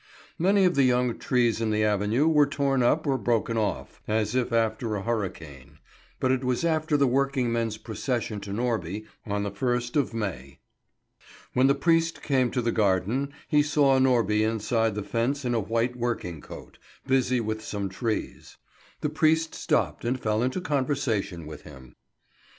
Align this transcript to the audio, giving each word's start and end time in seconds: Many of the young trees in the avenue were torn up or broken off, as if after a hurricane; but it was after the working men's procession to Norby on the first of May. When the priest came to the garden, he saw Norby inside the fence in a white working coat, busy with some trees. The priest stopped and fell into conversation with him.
Many 0.39 0.65
of 0.65 0.73
the 0.73 0.81
young 0.81 1.19
trees 1.19 1.61
in 1.61 1.69
the 1.69 1.83
avenue 1.83 2.27
were 2.27 2.47
torn 2.47 2.81
up 2.81 3.05
or 3.05 3.19
broken 3.19 3.55
off, 3.55 4.01
as 4.07 4.33
if 4.33 4.51
after 4.51 4.95
a 4.95 5.03
hurricane; 5.03 5.77
but 6.19 6.31
it 6.31 6.43
was 6.43 6.65
after 6.65 6.97
the 6.97 7.05
working 7.05 7.51
men's 7.51 7.77
procession 7.77 8.41
to 8.41 8.49
Norby 8.51 9.05
on 9.27 9.43
the 9.43 9.51
first 9.51 9.95
of 9.95 10.11
May. 10.11 10.57
When 11.53 11.67
the 11.67 11.75
priest 11.75 12.23
came 12.23 12.49
to 12.49 12.63
the 12.63 12.71
garden, 12.71 13.31
he 13.47 13.61
saw 13.61 13.99
Norby 13.99 14.41
inside 14.41 14.95
the 14.95 15.03
fence 15.03 15.45
in 15.45 15.53
a 15.53 15.59
white 15.59 15.95
working 15.95 16.41
coat, 16.41 16.79
busy 17.05 17.39
with 17.39 17.63
some 17.63 17.87
trees. 17.87 18.57
The 19.01 19.09
priest 19.09 19.53
stopped 19.53 20.03
and 20.03 20.19
fell 20.19 20.41
into 20.41 20.61
conversation 20.61 21.45
with 21.45 21.61
him. 21.61 21.93